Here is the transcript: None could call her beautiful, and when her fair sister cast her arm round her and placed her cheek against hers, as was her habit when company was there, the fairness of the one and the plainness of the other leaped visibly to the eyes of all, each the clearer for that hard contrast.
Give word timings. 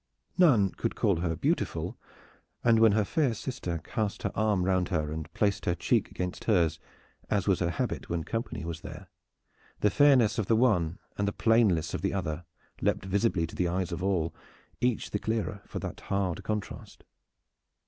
None 0.35 0.71
could 0.71 0.95
call 0.95 1.17
her 1.17 1.35
beautiful, 1.35 1.95
and 2.63 2.79
when 2.79 2.93
her 2.93 3.05
fair 3.05 3.35
sister 3.35 3.77
cast 3.83 4.23
her 4.23 4.31
arm 4.33 4.63
round 4.65 4.89
her 4.89 5.11
and 5.11 5.31
placed 5.35 5.65
her 5.65 5.75
cheek 5.75 6.09
against 6.09 6.45
hers, 6.45 6.79
as 7.29 7.47
was 7.47 7.59
her 7.59 7.69
habit 7.69 8.09
when 8.09 8.23
company 8.23 8.65
was 8.65 8.81
there, 8.81 9.09
the 9.81 9.91
fairness 9.91 10.39
of 10.39 10.47
the 10.47 10.55
one 10.55 10.97
and 11.19 11.27
the 11.27 11.31
plainness 11.31 11.93
of 11.93 12.01
the 12.01 12.15
other 12.15 12.45
leaped 12.81 13.05
visibly 13.05 13.45
to 13.45 13.53
the 13.55 13.67
eyes 13.67 13.91
of 13.91 14.01
all, 14.01 14.33
each 14.79 15.11
the 15.11 15.19
clearer 15.19 15.61
for 15.67 15.77
that 15.77 15.99
hard 15.99 16.43
contrast. 16.43 17.03